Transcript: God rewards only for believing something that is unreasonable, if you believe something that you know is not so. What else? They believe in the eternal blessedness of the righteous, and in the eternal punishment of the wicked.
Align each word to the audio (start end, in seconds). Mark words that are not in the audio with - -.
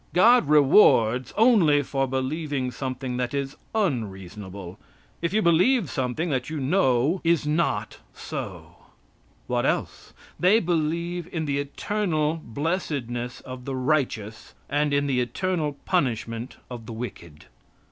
God 0.13 0.49
rewards 0.49 1.31
only 1.37 1.83
for 1.83 2.07
believing 2.07 2.71
something 2.71 3.17
that 3.17 3.35
is 3.35 3.55
unreasonable, 3.75 4.79
if 5.21 5.31
you 5.31 5.43
believe 5.43 5.91
something 5.91 6.31
that 6.31 6.49
you 6.49 6.59
know 6.59 7.21
is 7.23 7.45
not 7.45 7.99
so. 8.11 8.77
What 9.45 9.63
else? 9.63 10.11
They 10.39 10.59
believe 10.59 11.29
in 11.31 11.45
the 11.45 11.59
eternal 11.59 12.41
blessedness 12.43 13.41
of 13.41 13.65
the 13.65 13.75
righteous, 13.75 14.55
and 14.67 14.91
in 14.91 15.05
the 15.05 15.21
eternal 15.21 15.73
punishment 15.85 16.57
of 16.67 16.87
the 16.87 16.93
wicked. 16.93 17.45